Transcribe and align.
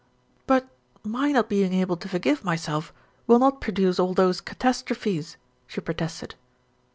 "But 0.47 0.67
my 1.03 1.31
not 1.31 1.47
being 1.47 1.73
able 1.73 1.95
to 1.97 2.09
forgive 2.09 2.43
myself 2.43 2.91
will 3.27 3.37
not 3.37 3.61
produce 3.61 3.99
all 3.99 4.15
those 4.15 4.41
catastrophes," 4.41 5.37
she 5.67 5.79
protested. 5.79 6.33